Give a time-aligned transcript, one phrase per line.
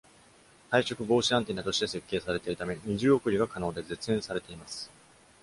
[0.71, 4.89] 退色防止アンテナとして設計されているため、二重送りが可能で絶縁されています。